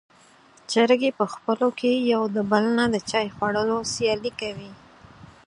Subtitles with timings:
[0.71, 4.71] چرګې په خپلو کې د يو بل نه د چای خوړلو سیالي کوله.